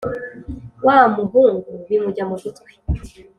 wa 0.85 0.99
muhungu 1.15 1.69
bimujya 1.87 2.23
mu 2.29 2.35
gutwi 2.43 2.71